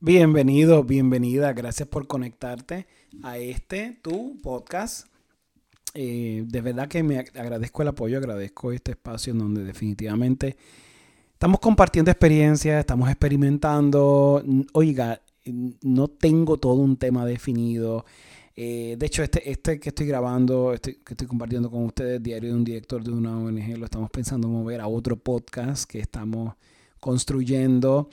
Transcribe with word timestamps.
Bienvenido, 0.00 0.84
bienvenida. 0.84 1.52
Gracias 1.52 1.88
por 1.88 2.06
conectarte 2.06 2.86
a 3.24 3.36
este, 3.36 3.98
tu 4.00 4.38
podcast. 4.40 5.08
Eh, 5.92 6.44
de 6.46 6.60
verdad 6.60 6.86
que 6.86 7.02
me 7.02 7.18
agradezco 7.18 7.82
el 7.82 7.88
apoyo, 7.88 8.18
agradezco 8.18 8.70
este 8.70 8.92
espacio 8.92 9.32
en 9.32 9.40
donde 9.40 9.64
definitivamente 9.64 10.56
estamos 11.32 11.58
compartiendo 11.58 12.12
experiencias, 12.12 12.78
estamos 12.78 13.08
experimentando. 13.08 14.40
Oiga, 14.72 15.20
no 15.82 16.06
tengo 16.06 16.58
todo 16.58 16.74
un 16.74 16.96
tema 16.96 17.26
definido. 17.26 18.04
Eh, 18.54 18.94
de 18.96 19.04
hecho, 19.04 19.24
este, 19.24 19.50
este 19.50 19.80
que 19.80 19.88
estoy 19.88 20.06
grabando, 20.06 20.74
este, 20.74 21.00
que 21.04 21.14
estoy 21.14 21.26
compartiendo 21.26 21.72
con 21.72 21.84
ustedes, 21.84 22.22
Diario 22.22 22.50
de 22.50 22.56
un 22.56 22.62
Director 22.62 23.02
de 23.02 23.10
una 23.10 23.36
ONG, 23.36 23.76
lo 23.76 23.86
estamos 23.86 24.10
pensando 24.10 24.46
mover 24.46 24.80
a 24.80 24.86
otro 24.86 25.16
podcast 25.16 25.90
que 25.90 25.98
estamos 25.98 26.54
construyendo. 27.00 28.08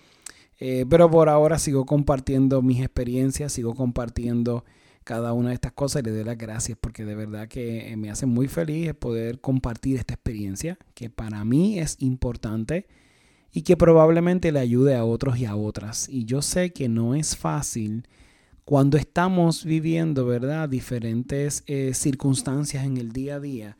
Eh, 0.59 0.85
pero 0.89 1.09
por 1.09 1.29
ahora 1.29 1.59
sigo 1.59 1.85
compartiendo 1.85 2.61
mis 2.61 2.79
experiencias, 2.79 3.51
sigo 3.51 3.75
compartiendo 3.75 4.63
cada 5.03 5.33
una 5.33 5.49
de 5.49 5.55
estas 5.55 5.73
cosas 5.73 6.01
y 6.01 6.05
le 6.05 6.11
doy 6.11 6.23
las 6.23 6.37
gracias 6.37 6.77
porque 6.79 7.05
de 7.05 7.13
verdad 7.13 7.47
que 7.47 7.91
eh, 7.91 7.97
me 7.97 8.09
hace 8.09 8.25
muy 8.25 8.47
feliz 8.47 8.93
poder 8.93 9.39
compartir 9.39 9.97
esta 9.97 10.15
experiencia 10.15 10.79
que 10.93 11.09
para 11.09 11.43
mí 11.45 11.77
es 11.77 11.97
importante 11.99 12.87
y 13.51 13.61
que 13.61 13.77
probablemente 13.77 14.51
le 14.51 14.59
ayude 14.59 14.95
a 14.95 15.05
otros 15.05 15.37
y 15.37 15.45
a 15.45 15.55
otras. 15.55 16.09
Y 16.09 16.25
yo 16.25 16.41
sé 16.41 16.71
que 16.71 16.89
no 16.89 17.15
es 17.15 17.37
fácil 17.37 18.07
cuando 18.65 18.97
estamos 18.97 19.63
viviendo, 19.63 20.25
¿verdad? 20.25 20.67
Diferentes 20.67 21.63
eh, 21.67 21.93
circunstancias 21.93 22.85
en 22.85 22.97
el 22.97 23.11
día 23.11 23.35
a 23.35 23.39
día 23.39 23.77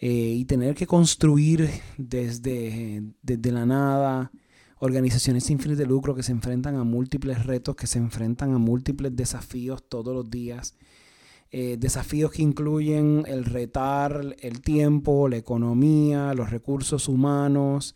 y 0.00 0.44
tener 0.44 0.76
que 0.76 0.86
construir 0.86 1.68
desde, 1.96 3.02
desde 3.20 3.50
la 3.50 3.66
nada 3.66 4.30
organizaciones 4.80 5.44
sin 5.44 5.58
fines 5.58 5.78
de 5.78 5.86
lucro 5.86 6.14
que 6.14 6.22
se 6.22 6.32
enfrentan 6.32 6.76
a 6.76 6.84
múltiples 6.84 7.44
retos, 7.46 7.76
que 7.76 7.86
se 7.86 7.98
enfrentan 7.98 8.52
a 8.52 8.58
múltiples 8.58 9.14
desafíos 9.14 9.82
todos 9.88 10.14
los 10.14 10.30
días. 10.30 10.74
Eh, 11.50 11.76
desafíos 11.78 12.30
que 12.30 12.42
incluyen 12.42 13.24
el 13.26 13.44
retar 13.44 14.36
el 14.40 14.60
tiempo, 14.60 15.28
la 15.28 15.38
economía, 15.38 16.34
los 16.34 16.50
recursos 16.50 17.08
humanos. 17.08 17.94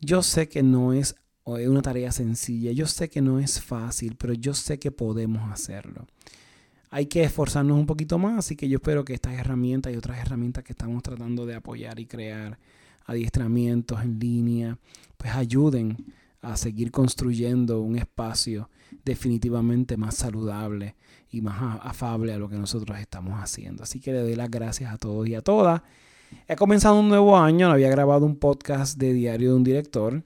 Yo 0.00 0.22
sé 0.22 0.48
que 0.48 0.62
no 0.62 0.92
es 0.92 1.16
una 1.46 1.82
tarea 1.82 2.10
sencilla, 2.10 2.72
yo 2.72 2.86
sé 2.86 3.08
que 3.08 3.20
no 3.20 3.38
es 3.38 3.60
fácil, 3.60 4.16
pero 4.16 4.32
yo 4.34 4.54
sé 4.54 4.78
que 4.78 4.90
podemos 4.90 5.50
hacerlo. 5.50 6.06
Hay 6.90 7.06
que 7.06 7.24
esforzarnos 7.24 7.78
un 7.78 7.86
poquito 7.86 8.18
más, 8.18 8.38
así 8.38 8.56
que 8.56 8.68
yo 8.68 8.76
espero 8.76 9.04
que 9.04 9.14
estas 9.14 9.34
herramientas 9.34 9.92
y 9.92 9.96
otras 9.96 10.18
herramientas 10.18 10.62
que 10.62 10.72
estamos 10.72 11.02
tratando 11.02 11.44
de 11.44 11.54
apoyar 11.54 11.98
y 11.98 12.06
crear 12.06 12.58
adiestramientos 13.04 14.02
en 14.02 14.18
línea, 14.18 14.78
pues 15.16 15.34
ayuden 15.34 15.96
a 16.40 16.56
seguir 16.56 16.90
construyendo 16.90 17.80
un 17.80 17.96
espacio 17.96 18.68
definitivamente 19.04 19.96
más 19.96 20.14
saludable 20.14 20.94
y 21.30 21.40
más 21.40 21.80
afable 21.82 22.32
a 22.32 22.38
lo 22.38 22.48
que 22.48 22.56
nosotros 22.56 22.98
estamos 22.98 23.40
haciendo. 23.40 23.82
Así 23.82 24.00
que 24.00 24.12
le 24.12 24.20
doy 24.20 24.34
las 24.34 24.50
gracias 24.50 24.92
a 24.92 24.98
todos 24.98 25.26
y 25.26 25.34
a 25.34 25.40
todas. 25.40 25.82
He 26.46 26.56
comenzado 26.56 27.00
un 27.00 27.08
nuevo 27.08 27.36
año, 27.36 27.70
había 27.70 27.88
grabado 27.88 28.26
un 28.26 28.36
podcast 28.36 28.98
de 28.98 29.12
Diario 29.12 29.50
de 29.50 29.56
un 29.56 29.64
Director, 29.64 30.22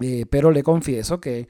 eh, 0.00 0.26
pero 0.30 0.50
le 0.50 0.62
confieso 0.62 1.20
que, 1.20 1.48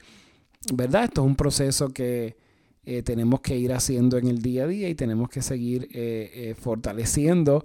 ¿verdad? 0.73 1.05
Esto 1.05 1.21
es 1.21 1.27
un 1.27 1.35
proceso 1.35 1.89
que 1.89 2.35
eh, 2.83 3.03
tenemos 3.03 3.41
que 3.41 3.57
ir 3.57 3.73
haciendo 3.73 4.17
en 4.17 4.27
el 4.27 4.41
día 4.41 4.63
a 4.63 4.67
día 4.67 4.89
y 4.89 4.95
tenemos 4.95 5.29
que 5.29 5.41
seguir 5.41 5.87
eh, 5.93 6.55
fortaleciendo 6.59 7.63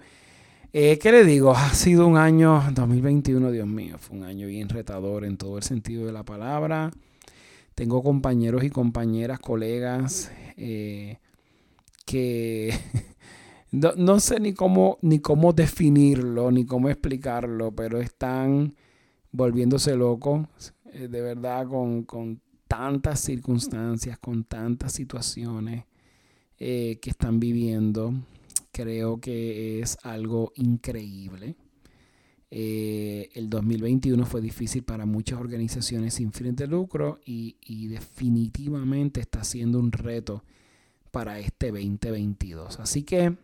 eh, 0.77 0.99
¿Qué 0.99 1.13
le 1.13 1.25
digo? 1.25 1.53
Ha 1.53 1.73
sido 1.73 2.05
un 2.05 2.17
año 2.17 2.61
2021, 2.73 3.53
Dios 3.53 3.69
mío, 3.69 3.97
fue 3.97 4.17
un 4.17 4.25
año 4.25 4.49
bien 4.49 4.69
retador 4.69 5.25
en 5.25 5.37
todo 5.37 5.57
el 5.57 5.63
sentido 5.63 6.05
de 6.05 6.11
la 6.11 6.25
palabra. 6.25 6.91
Tengo 7.77 8.03
compañeros 8.03 8.65
y 8.65 8.71
compañeras, 8.71 9.39
colegas 9.39 10.33
eh, 10.57 11.19
que 12.05 12.75
no, 13.71 14.19
sé 14.19 14.41
ni 14.41 14.53
cómo, 14.53 14.99
ni 15.01 15.21
cómo 15.21 15.53
definirlo, 15.53 16.51
ni 16.51 16.67
cómo 16.67 16.89
explicarlo, 16.89 17.71
pero 17.71 18.01
están 18.01 18.75
volviéndose 19.31 19.95
locos, 19.95 20.45
eh, 20.93 21.07
de 21.07 21.21
verdad, 21.21 21.69
con, 21.69 22.03
con, 22.03 22.41
tantas 22.67 23.21
circunstancias, 23.21 24.19
con 24.19 24.43
tantas 24.43 24.93
situaciones 24.93 25.85
que 26.59 26.99
están 27.05 27.39
viviendo 27.39 28.15
creo 28.75 29.21
que 29.21 29.81
es 29.81 29.97
algo 30.03 30.53
increíble. 30.57 31.57
Eh, 32.51 33.31
el 33.35 33.49
2021 33.49 34.27
fue 34.27 34.41
difícil 34.41 34.83
para 34.83 35.07
muchas 35.07 35.39
organizaciones 35.39 36.15
sin 36.15 36.33
fines 36.33 36.57
de 36.57 36.67
lucro 36.67 37.21
y, 37.25 37.87
definitivamente 37.89 39.21
está 39.21 39.45
siendo 39.45 39.79
un 39.79 39.93
reto 39.93 40.45
para 41.13 41.39
este 41.39 41.69
2022. 41.69 42.81
Así 42.81 43.05
que, 43.05 43.37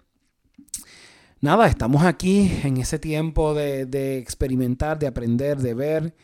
nada, 1.40 1.68
estamos 1.68 2.02
aquí 2.02 2.50
en 2.64 2.76
ese 2.78 2.98
tiempo 2.98 3.54
de, 3.54 4.18
experimentar, 4.18 4.98
de 4.98 5.06
aprender, 5.06 5.58
de 5.58 5.74
ver. 5.74 6.14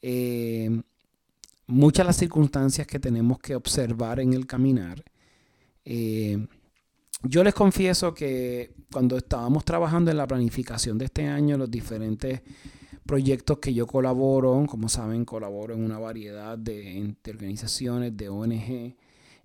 Eh, 0.00 0.82
muchas 1.66 2.06
las 2.06 2.16
circunstancias 2.16 2.86
que 2.86 2.98
tenemos 2.98 3.38
que 3.38 3.54
observar 3.54 4.20
en 4.20 4.32
el 4.32 4.46
caminar. 4.46 5.04
Eh, 5.84 6.46
yo 7.22 7.42
les 7.42 7.54
confieso 7.54 8.14
que 8.14 8.72
cuando 8.92 9.16
estábamos 9.16 9.64
trabajando 9.64 10.10
en 10.10 10.16
la 10.16 10.26
planificación 10.26 10.98
de 10.98 11.06
este 11.06 11.26
año, 11.26 11.58
los 11.58 11.70
diferentes 11.70 12.42
proyectos 13.04 13.58
que 13.58 13.74
yo 13.74 13.86
colaboro, 13.86 14.64
como 14.68 14.88
saben, 14.88 15.24
colaboro 15.24 15.74
en 15.74 15.82
una 15.82 15.98
variedad 15.98 16.56
de, 16.58 17.14
organizaciones, 17.28 18.16
de 18.16 18.28
ONG, 18.28 18.96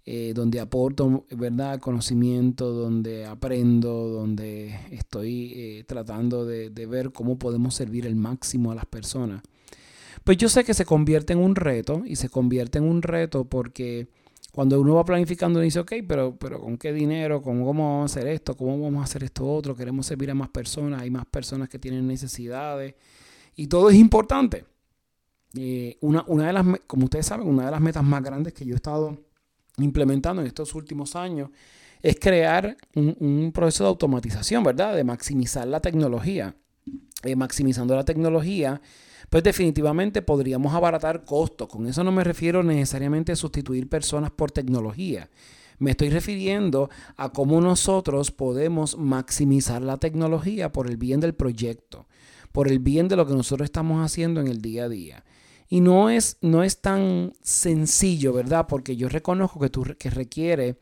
eh, 0.06 0.34
donde 0.36 0.60
aporto 0.60 1.26
verdad 1.32 1.80
conocimiento, 1.80 2.72
donde 2.74 3.26
aprendo, 3.26 4.10
donde 4.10 4.78
estoy 4.92 5.54
eh, 5.56 5.84
tratando 5.88 6.46
de, 6.46 6.70
de 6.70 6.86
ver 6.86 7.12
cómo 7.12 7.40
podemos 7.40 7.74
servir 7.74 8.06
el 8.06 8.16
máximo 8.16 8.72
a 8.72 8.76
las 8.76 8.86
personas. 8.86 9.42
Pues 10.24 10.38
yo 10.38 10.50
sé 10.50 10.64
que 10.64 10.74
se 10.74 10.86
convierte 10.86 11.34
en 11.34 11.40
un 11.40 11.56
reto 11.56 12.04
y 12.06 12.18
se 12.18 12.30
convierte 12.30 12.78
en 12.78 12.84
un 12.84 13.02
reto 13.02 13.46
porque 13.46 14.08
cuando 14.54 14.80
uno 14.80 14.94
va 14.94 15.04
planificando, 15.04 15.60
dice, 15.60 15.80
ok, 15.80 15.94
pero, 16.08 16.38
pero 16.38 16.62
¿con 16.62 16.78
qué 16.78 16.94
dinero? 16.94 17.42
¿Cómo 17.42 17.66
vamos 17.66 18.04
a 18.04 18.06
hacer 18.06 18.28
esto? 18.28 18.56
¿Cómo 18.56 18.80
vamos 18.80 19.02
a 19.02 19.06
hacer 19.06 19.24
esto 19.24 19.52
otro? 19.52 19.76
Queremos 19.76 20.06
servir 20.06 20.30
a 20.30 20.36
más 20.36 20.50
personas, 20.50 21.02
hay 21.02 21.10
más 21.10 21.26
personas 21.26 21.70
que 21.70 21.80
tienen 21.80 22.06
necesidades 22.06 22.94
y 23.56 23.66
todo 23.66 23.90
es 23.90 23.96
importante. 23.96 24.64
Eh, 25.58 25.98
una, 26.02 26.24
una 26.28 26.46
de 26.46 26.54
las, 26.54 26.66
como 26.86 27.06
ustedes 27.06 27.26
saben, 27.26 27.48
una 27.48 27.66
de 27.66 27.72
las 27.72 27.82
metas 27.82 28.04
más 28.04 28.22
grandes 28.22 28.54
que 28.54 28.64
yo 28.64 28.74
he 28.74 28.76
estado 28.76 29.18
implementando 29.78 30.44
en 30.44 30.48
estos 30.48 30.76
últimos 30.76 31.16
años 31.16 31.50
es 32.04 32.20
crear 32.20 32.78
un, 32.94 33.52
proceso 33.52 33.86
de 33.86 33.90
automatización, 33.90 34.64
¿verdad? 34.64 34.96
De 34.96 35.04
maximizar 35.04 35.66
la 35.66 35.80
tecnología. 35.80 36.56
Eh, 37.24 37.36
maximizando 37.36 37.96
la 37.96 38.06
tecnología, 38.06 38.82
pues 39.34 39.44
definitivamente 39.44 40.22
podríamos 40.22 40.76
abaratar 40.76 41.26
costos. 41.26 41.68
Con 41.68 41.88
eso 41.88 42.04
no 42.04 42.12
me 42.12 42.24
refiero 42.24 42.62
necesariamente 42.62 43.32
a 43.32 43.36
sustituir 43.36 43.90
personas 43.90 44.30
por 44.30 44.52
tecnología. 44.52 45.28
Me 45.80 45.90
estoy 45.90 46.12
refiriendo 46.12 46.92
a 47.18 47.30
cómo 47.30 47.60
nosotros 47.60 48.30
podemos 48.30 48.96
maximizar 48.96 49.82
la 49.82 49.98
tecnología 49.98 50.72
por 50.72 50.88
el 50.88 50.98
bien 50.98 51.20
del 51.20 51.34
proyecto, 51.34 52.06
por 52.52 52.68
el 52.68 52.78
bien 52.78 53.08
de 53.08 53.16
lo 53.16 53.26
que 53.26 53.34
nosotros 53.34 53.66
estamos 53.66 54.06
haciendo 54.06 54.40
en 54.40 54.50
el 54.50 54.62
día 54.62 54.84
a 54.84 54.90
día. 54.90 55.24
Y 55.68 55.82
no 55.82 56.12
es, 56.12 56.38
no 56.42 56.62
es 56.62 56.80
tan 56.82 57.34
sencillo, 57.42 58.34
¿verdad? 58.34 58.68
Porque 58.68 58.96
yo 58.96 59.10
reconozco 59.10 59.60
que, 59.60 59.70
tú, 59.72 59.84
que 59.98 60.12
requiere 60.12 60.78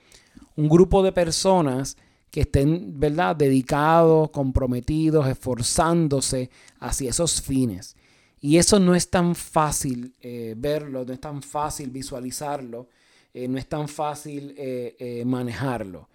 un 0.57 0.67
grupo 0.67 1.03
de 1.03 1.13
personas 1.13 1.95
que 2.29 2.41
estén, 2.41 3.00
¿verdad?, 3.00 3.34
dedicados, 3.34 4.29
comprometidos, 4.31 5.25
esforzándose 5.28 6.50
hacia 6.81 7.11
esos 7.11 7.41
fines. 7.41 7.95
Y 8.44 8.57
eso 8.57 8.79
no 8.79 8.96
es 8.96 9.09
tan 9.09 9.35
fácil 9.35 10.16
eh, 10.19 10.56
verlo, 10.57 11.06
no 11.06 11.13
es 11.13 11.22
tan 11.22 11.44
fácil 11.44 11.91
visualizarlo, 11.91 12.90
eh, 13.35 13.47
no 13.47 13.59
es 13.59 13.67
tan 13.70 13.88
fácil 13.88 14.55
eh, 14.58 15.23
manejarlo. 15.26 16.09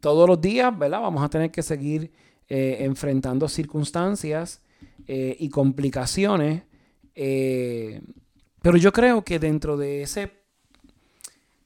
todos 0.00 0.28
los 0.28 0.40
días, 0.40 0.76
¿verdad? 0.76 1.02
Vamos 1.02 1.22
a 1.22 1.28
tener 1.28 1.50
que 1.50 1.62
seguir 1.62 2.10
enfrentando 2.48 3.48
circunstancias 3.48 4.60
y 5.06 5.48
complicaciones. 5.50 6.62
pero 7.14 8.76
yo 8.78 8.92
creo 8.92 9.22
que 9.24 9.38
dentro 9.38 9.76
de 9.76 10.02
ese 10.02 10.30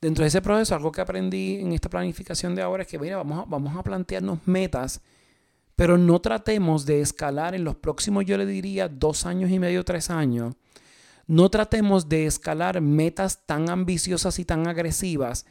dentro 0.01 0.23
de 0.23 0.29
ese 0.29 0.41
proceso, 0.41 0.75
algo 0.75 0.93
que 0.93 1.01
aprendí 1.01 1.57
en 1.61 1.73
esta 1.73 1.89
planificación 1.89 2.55
de 2.55 2.63
ahora 2.63 2.85
es 2.85 2.89
que, 2.89 2.99
mira, 2.99 3.17
vamos 3.17 3.49
vamos 3.49 3.77
a 3.77 3.83
plantearnos 3.83 4.47
metas 4.47 5.01
pero 5.79 5.97
no 5.97 6.21
tratemos 6.21 6.87
de 6.87 7.01
escalar 7.01 7.55
en 7.55 7.63
los 7.63 7.77
próximos, 7.77 8.25
yo 8.25 8.37
le 8.37 8.47
diría, 8.47 8.89
dos 8.89 9.25
años 9.27 9.49
y 9.49 9.61
medio, 9.61 9.85
tres 9.85 10.11
años. 10.11 10.57
No 11.29 11.51
tratemos 11.51 12.09
de 12.09 12.27
escalar 12.27 12.81
metas 12.81 13.47
tan 13.47 13.71
ambiciosas 13.71 14.41
y 14.41 14.45
tan 14.45 14.67
agresivas 14.67 15.47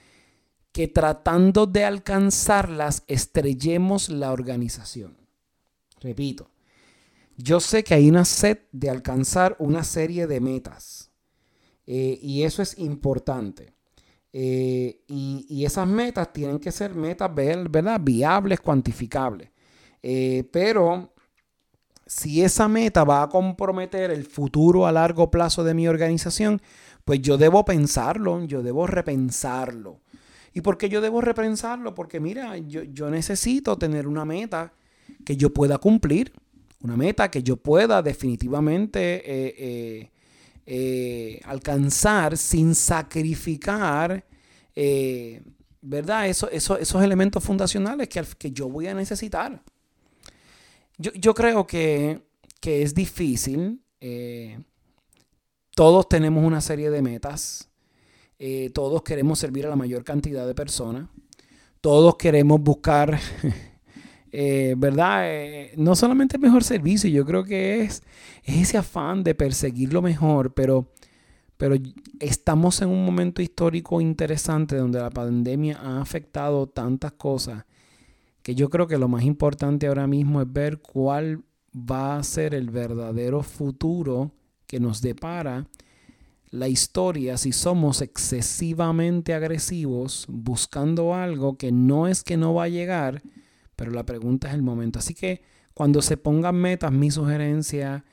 que 0.73 0.89
tratando 0.89 1.65
de 1.65 1.85
alcanzarlas 1.85 3.05
estrellemos 3.07 4.09
la 4.09 4.33
organización. 4.33 5.15
Repito, 6.01 6.51
yo 7.37 7.61
sé 7.61 7.85
que 7.85 7.93
hay 7.93 8.09
una 8.09 8.25
sed 8.25 8.57
de 8.73 8.89
alcanzar 8.89 9.55
una 9.59 9.85
serie 9.85 10.27
de 10.27 10.41
metas. 10.41 11.09
y 11.85 12.43
eso 12.43 12.61
es 12.61 12.77
importante. 12.79 13.73
y, 14.33 15.63
esas 15.63 15.87
metas 15.87 16.33
tienen 16.33 16.59
que 16.59 16.73
ser 16.73 16.93
metas, 16.93 17.33
¿verdad? 17.33 18.01
Viables, 18.03 18.59
cuantificables. 18.59 19.51
Pero 20.01 21.13
si 22.07 22.41
esa 22.41 22.67
meta 22.67 23.03
va 23.03 23.23
a 23.23 23.29
comprometer 23.29 24.11
el 24.11 24.25
futuro 24.25 24.87
a 24.87 24.91
largo 24.91 25.29
plazo 25.29 25.63
de 25.63 25.73
mi 25.73 25.87
organización, 25.87 26.61
pues 27.03 27.21
yo 27.21 27.37
debo 27.37 27.63
pensarlo, 27.65 28.43
yo 28.45 28.63
debo 28.63 28.87
repensarlo. 28.87 30.01
¿Y 30.53 30.61
por 30.61 30.77
qué 30.77 30.89
yo 30.89 31.01
debo 31.01 31.21
repensarlo? 31.21 31.93
Porque 31.93 32.19
mira, 32.19 32.57
yo, 32.57 33.09
necesito 33.09 33.77
tener 33.77 34.07
una 34.07 34.25
meta 34.25 34.73
que 35.25 35.37
yo 35.37 35.53
pueda 35.53 35.77
cumplir, 35.77 36.31
una 36.81 36.97
meta 36.97 37.29
que 37.29 37.43
yo 37.43 37.57
pueda 37.57 38.01
definitivamente 38.01 38.99
eh, 39.17 39.55
eh, 39.57 40.11
eh, 40.65 41.41
alcanzar 41.45 42.37
sin 42.37 42.73
sacrificar, 42.73 44.25
¿verdad? 45.81 46.27
Eso, 46.27 46.49
esos 46.49 47.03
elementos 47.03 47.43
fundacionales 47.43 48.07
que, 48.07 48.23
que 48.37 48.51
yo 48.51 48.69
voy 48.69 48.87
a 48.87 48.93
necesitar. 48.93 49.61
Yo, 50.97 51.35
creo 51.35 51.67
que, 51.67 52.23
es 52.63 52.95
difícil. 52.95 53.81
Eh, 54.01 54.59
todos 55.75 56.09
tenemos 56.09 56.43
una 56.43 56.59
serie 56.59 56.89
de 56.89 57.01
metas. 57.01 57.69
Eh, 58.39 58.71
todos 58.73 59.03
queremos 59.03 59.39
servir 59.39 59.67
a 59.67 59.69
la 59.69 59.75
mayor 59.75 60.03
cantidad 60.03 60.47
de 60.47 60.55
personas. 60.55 61.07
Todos 61.81 62.15
queremos 62.15 62.59
buscar, 62.61 63.19
eh, 64.31 64.73
¿verdad? 64.75 65.23
no 65.77 65.95
solamente 65.95 66.37
el 66.37 66.41
mejor 66.41 66.63
servicio, 66.63 67.09
yo 67.09 67.23
creo 67.25 67.43
que 67.43 67.81
es, 67.81 68.01
ese 68.43 68.77
afán 68.77 69.23
de 69.23 69.35
perseguir 69.35 69.93
lo 69.93 70.01
mejor, 70.01 70.53
pero, 70.55 70.91
pero 71.57 71.75
estamos 72.19 72.81
en 72.81 72.89
un 72.89 73.05
momento 73.05 73.43
histórico 73.43 74.01
interesante 74.01 74.75
donde 74.75 74.99
la 74.99 75.11
pandemia 75.11 75.79
ha 75.79 76.01
afectado 76.01 76.67
tantas 76.67 77.11
cosas 77.13 77.65
que 78.47 78.55
yo 78.55 78.69
creo 78.69 78.87
que 78.87 78.97
lo 78.97 79.09
más 79.09 79.25
importante 79.25 79.87
ahora 79.87 80.07
mismo 80.07 80.41
es 80.41 80.49
ver 80.49 80.79
cuál 80.79 81.43
va 81.75 82.15
a 82.15 82.23
ser 82.23 82.53
el 82.53 82.69
verdadero 82.69 83.43
futuro 83.43 84.31
que 84.67 84.79
nos 84.79 85.01
depara 85.01 85.67
la 86.49 86.69
historia 86.69 87.35
si 87.35 87.51
somos 87.51 88.01
excesivamente 88.01 89.33
agresivos 89.33 90.25
buscando 90.29 91.13
algo 91.13 91.57
que 91.57 91.73
no 91.73 92.07
es 92.07 92.23
que 92.23 92.37
no 92.37 92.53
va 92.53 92.63
a 92.63 92.69
llegar, 92.69 93.21
pero 93.75 93.91
la 93.91 94.05
pregunta 94.05 94.47
es 94.47 94.53
el 94.53 94.61
momento. 94.61 94.99
Así 94.99 95.13
que 95.13 95.41
cuando 95.73 96.01
se 96.01 96.15
pongan 96.15 96.55
metas, 96.55 96.93
mi 96.93 97.11
sugerencia, 97.11 98.05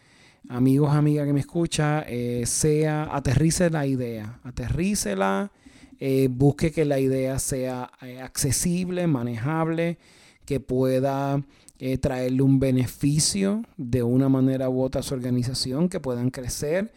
amigos, 0.48 0.96
amigas 0.96 1.28
que 1.28 1.32
me 1.32 1.38
escucha, 1.38 2.04
eh, 2.08 2.42
sea 2.46 3.04
aterrice 3.14 3.70
la 3.70 3.86
idea, 3.86 4.40
aterrícela, 4.42 5.52
eh, 6.00 6.28
busque 6.30 6.72
que 6.72 6.84
la 6.84 6.98
idea 6.98 7.38
sea 7.38 7.90
eh, 8.02 8.20
accesible, 8.20 9.06
manejable 9.06 9.98
que 10.44 10.60
pueda 10.60 11.42
eh, 11.78 11.98
traerle 11.98 12.42
un 12.42 12.58
beneficio 12.58 13.62
de 13.76 14.02
una 14.02 14.28
manera 14.28 14.68
u 14.68 14.82
otra 14.82 15.00
a 15.00 15.04
su 15.04 15.14
organización, 15.14 15.88
que 15.88 16.00
puedan 16.00 16.30
crecer, 16.30 16.92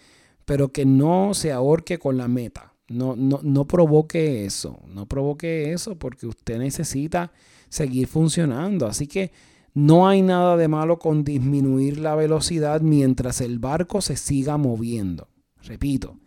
pero 0.46 0.70
que 0.70 0.86
no 0.86 1.34
se 1.34 1.52
ahorque 1.52 1.98
con 1.98 2.18
la 2.18 2.28
meta. 2.28 2.74
No, 2.90 3.16
no, 3.16 3.40
no 3.44 3.66
provoque 3.66 4.46
eso, 4.46 4.80
no 4.88 5.06
provoque 5.08 5.74
eso 5.74 5.98
porque 5.98 6.26
usted 6.26 6.58
necesita 6.58 7.32
seguir 7.70 8.08
funcionando. 8.08 8.88
Así 8.88 9.08
que 9.08 9.32
no 9.74 10.08
hay 10.08 10.22
nada 10.22 10.58
de 10.58 10.68
malo 10.68 10.98
con 11.00 11.24
disminuir 11.24 12.00
la 12.00 12.16
velocidad 12.16 12.82
mientras 12.82 13.42
el 13.42 13.60
barco 13.60 14.02
se 14.02 14.16
siga 14.16 14.58
moviendo. 14.58 15.28
Repito, 15.64 16.18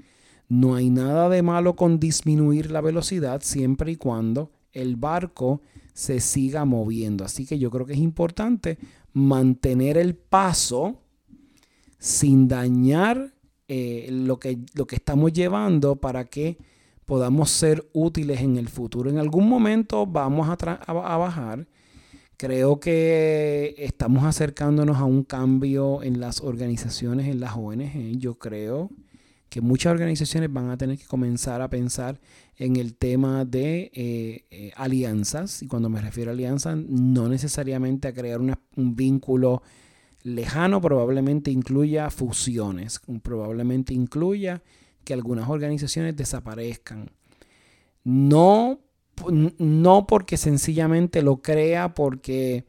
no 0.50 0.75
hay 0.75 0.91
nada 0.91 1.29
de 1.29 1.43
malo 1.43 1.76
con 1.76 2.00
disminuir 2.00 2.73
la 2.73 2.81
velocidad 2.81 3.41
siempre 3.41 3.93
y 3.93 3.97
cuando 3.97 4.50
el 4.73 4.97
barco 4.97 5.62
se 5.94 6.19
siga 6.19 6.64
moviendo. 6.64 7.25
Así 7.25 7.47
que 7.47 7.56
yo 7.56 7.70
creo 7.70 7.87
que 7.87 7.93
es 7.93 8.00
importante 8.00 8.76
mantener 9.12 9.97
el 9.97 10.17
paso 10.17 11.02
sin 11.99 12.49
dañar 12.49 13.32
eh, 13.69 14.08
lo, 14.11 14.41
que, 14.41 14.58
lo 14.75 14.88
que 14.88 14.97
estamos 14.97 15.32
llevando 15.32 15.94
para 15.97 16.25
que 16.25 16.58
podamos 17.06 17.50
ser 17.50 17.88
útiles 17.93 18.41
en 18.41 18.56
el 18.56 18.69
futuro. 18.69 19.08
En 19.08 19.19
algún 19.19 19.49
momento 19.49 20.05
vamos 20.05 20.49
a, 20.49 20.55
a, 20.55 21.17
bajar. 21.17 21.69
Creo 22.37 22.81
que 22.81 23.76
estamos 23.79 24.25
acercándonos 24.25 24.96
a 24.96 25.05
un 25.05 25.23
cambio 25.23 26.03
en 26.03 26.19
las 26.19 26.41
organizaciones, 26.41 27.29
en 27.29 27.38
las 27.38 27.55
ONG. 27.56 28.19
Yo 28.19 28.37
creo 28.37 28.91
que 29.50 29.61
muchas 29.61 29.91
organizaciones 29.93 30.50
van 30.50 30.70
a 30.70 30.79
tener 30.79 30.97
que 30.97 31.05
comenzar 31.05 31.61
a 31.61 31.69
pensar 31.69 32.20
en 32.56 32.76
el 32.76 32.94
tema 32.94 33.44
de 33.44 33.91
eh, 33.93 34.44
eh, 34.50 34.73
alianzas. 34.76 35.62
Y 35.62 35.67
cuando 35.67 35.91
me 35.91 36.00
refiero 36.00 36.31
a 36.31 36.35
alianzas, 36.35 36.76
no 36.76 37.29
necesariamente 37.29 38.08
a 38.08 38.14
crear 38.14 38.41
un 38.41 38.56
vínculo 38.97 39.62
lejano, 40.23 40.81
probablemente 40.81 41.50
incluya 41.50 42.11
fusiones, 42.11 43.00
probablemente 43.23 43.93
incluya 43.93 44.62
que 45.05 45.14
algunas 45.14 45.49
organizaciones 45.49 46.17
desaparezcan. 46.17 47.11
No, 48.05 48.79
no 49.58 50.06
porque 50.06 50.37
sencillamente 50.37 51.23
lo 51.23 51.43
crea, 51.43 51.94
porque 51.94 52.64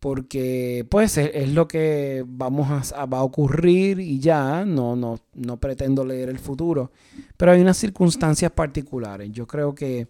porque 0.00 0.86
pues 0.88 1.18
es, 1.18 1.52
lo 1.52 1.68
que 1.68 2.24
vamos 2.26 2.92
a, 2.92 3.04
va 3.04 3.18
a 3.18 3.22
ocurrir 3.22 4.00
y 4.00 4.18
ya, 4.18 4.64
no, 4.64 4.96
no, 4.96 5.20
no 5.34 5.60
pretendo 5.60 6.06
leer 6.06 6.30
el 6.30 6.38
futuro, 6.38 6.90
pero 7.36 7.52
hay 7.52 7.60
unas 7.60 7.76
circunstancias 7.76 8.50
particulares. 8.50 9.30
Yo 9.30 9.46
creo 9.46 9.74
que 9.74 10.08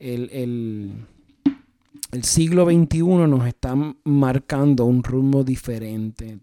el, 0.00 0.28
el 2.10 2.24
siglo 2.24 2.64
XXI 2.66 3.02
nos 3.28 3.46
está 3.46 3.76
marcando 4.04 4.84
un 4.86 5.04
rumbo 5.04 5.44
diferente. 5.44 6.40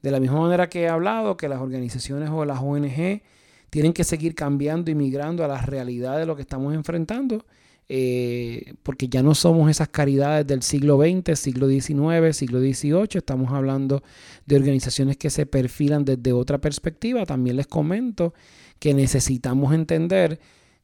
De 0.00 0.10
la 0.10 0.20
misma 0.20 0.40
manera 0.40 0.70
que 0.70 0.82
he 0.82 0.88
hablado, 0.88 1.36
que 1.36 1.48
las 1.48 1.60
organizaciones 1.60 2.30
o 2.30 2.46
las 2.46 2.60
ONG 2.60 3.20
tienen 3.68 3.92
que 3.92 4.04
seguir 4.04 4.34
cambiando 4.34 4.90
y 4.90 4.94
migrando 4.94 5.44
a 5.44 5.48
la 5.48 5.60
realidad 5.60 6.18
de 6.18 6.24
lo 6.26 6.34
que 6.34 6.42
estamos 6.42 6.74
enfrentando 6.74 7.44
eh, 7.88 8.74
porque 8.82 9.08
ya 9.08 9.22
no 9.22 9.34
somos 9.34 9.70
esas 9.70 9.88
caridades 9.88 10.46
del 10.46 10.62
siglo 10.62 10.98
XX, 10.98 11.38
siglo 11.38 11.68
XIX, 11.68 12.34
siglo 12.34 12.60
XVIII, 12.60 13.08
estamos 13.14 13.52
hablando 13.52 14.02
de 14.46 14.56
organizaciones 14.56 15.16
que 15.16 15.30
se 15.30 15.46
perfilan 15.46 16.04
desde 16.04 16.32
otra 16.32 16.58
perspectiva. 16.58 17.26
También 17.26 17.56
les 17.56 17.66
comento 17.66 18.34
que 18.78 18.94
necesitamos 18.94 19.74
entender 19.74 20.40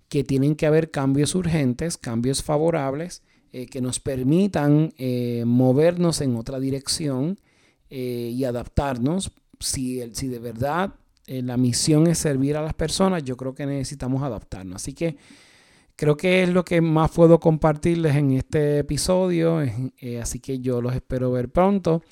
que 0.09 0.25
tienen 0.25 0.55
que 0.55 0.67
haber 0.67 0.91
cambios 0.91 1.35
urgentes, 1.35 1.97
cambios 1.97 2.43
favorables, 2.43 3.23
eh, 3.53 3.67
que 3.67 3.81
nos 3.81 4.01
permitan 4.01 4.93
eh, 4.99 5.45
movernos 5.47 6.21
en 6.21 6.37
otra 6.37 6.61
dirección 6.61 7.39
y 7.91 8.45
adaptarnos. 8.45 9.33
Si, 9.61 10.03
si 10.13 10.29
de 10.29 10.39
verdad 10.39 10.93
la 11.27 11.57
misión 11.57 12.07
es 12.07 12.19
servir 12.19 12.59
a 12.59 12.63
las 12.63 12.75
personas, 12.75 13.25
yo 13.25 13.39
creo 13.39 13.55
que 13.55 13.65
necesitamos 13.65 14.23
adaptarnos. 14.23 14.77
Así 14.77 14.93
que 14.93 15.17
creo 15.99 16.17
que 16.17 16.45
es 16.45 16.49
lo 16.49 16.65
que 16.65 16.81
más 16.81 17.11
puedo 17.11 17.41
compartirles 17.41 18.15
en 18.15 18.31
este 18.31 18.79
episodio, 18.79 19.61
eh, 19.61 20.21
así 20.23 20.39
que 20.39 20.61
yo 20.61 20.81
los 20.81 20.95
espero 20.95 21.33
ver 21.33 21.51
pronto. 21.51 22.03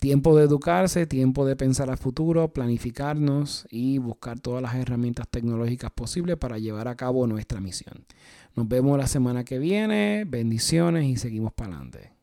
Tiempo 0.00 0.36
de 0.36 0.44
educarse, 0.44 1.06
tiempo 1.06 1.46
de 1.46 1.54
pensar 1.54 1.90
a 1.90 1.96
futuro, 1.96 2.52
planificarnos 2.52 3.68
y 3.70 3.98
buscar 3.98 4.40
todas 4.40 4.62
las 4.62 4.74
herramientas 4.74 5.28
tecnológicas 5.28 5.92
posibles 5.92 6.38
para 6.38 6.58
llevar 6.58 6.88
a 6.88 6.96
cabo 6.96 7.26
nuestra 7.28 7.60
misión. 7.60 8.04
Nos 8.56 8.66
vemos 8.66 8.98
la 8.98 9.06
semana 9.06 9.44
que 9.44 9.60
viene, 9.60 10.24
bendiciones 10.26 11.04
y 11.04 11.16
seguimos 11.16 11.52
para 11.52 11.76
adelante. 11.76 12.19